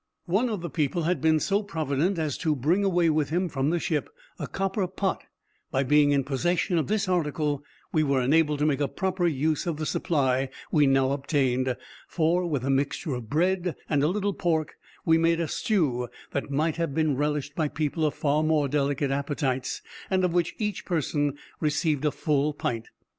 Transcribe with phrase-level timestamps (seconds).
[0.25, 3.69] One of the people had been so provident as to bring away with him from
[3.69, 5.25] the ship a copper pot:
[5.69, 9.67] by being in possession of this article, we were enabled to make a proper use
[9.67, 11.77] of the supply we now obtained;
[12.07, 14.73] for, with a mixture of bread, and a little pork,
[15.05, 19.11] we made a stew that might have been relished by people of far more delicate
[19.11, 22.87] appetites, and of which each person received a full pint.